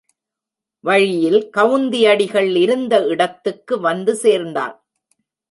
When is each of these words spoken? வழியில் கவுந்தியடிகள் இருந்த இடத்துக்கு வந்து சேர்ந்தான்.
வழியில் 0.83 1.49
கவுந்தியடிகள் 1.57 2.55
இருந்த 2.55 3.03
இடத்துக்கு 3.05 3.79
வந்து 3.79 4.15
சேர்ந்தான். 4.15 4.75